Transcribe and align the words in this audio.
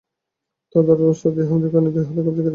তারা 0.69 0.83
ধারালো 0.87 1.05
অস্ত্র 1.07 1.27
দিয়ে 1.33 1.47
হামিদুল 1.47 1.69
খানের 1.73 1.91
দুই 1.93 2.03
হাতের 2.03 2.23
কবজি 2.25 2.31
কেটে 2.35 2.41
নেয়। 2.41 2.49